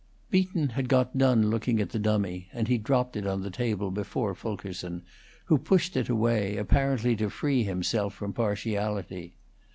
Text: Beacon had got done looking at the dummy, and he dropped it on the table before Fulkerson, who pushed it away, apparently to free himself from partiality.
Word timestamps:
Beacon 0.31 0.69
had 0.69 0.89
got 0.89 1.15
done 1.15 1.51
looking 1.51 1.79
at 1.79 1.91
the 1.91 1.99
dummy, 1.99 2.47
and 2.53 2.67
he 2.67 2.79
dropped 2.79 3.15
it 3.15 3.27
on 3.27 3.41
the 3.43 3.51
table 3.51 3.91
before 3.91 4.33
Fulkerson, 4.33 5.03
who 5.45 5.59
pushed 5.59 5.95
it 5.95 6.09
away, 6.09 6.57
apparently 6.57 7.15
to 7.17 7.29
free 7.29 7.61
himself 7.63 8.15
from 8.15 8.33
partiality. 8.33 9.35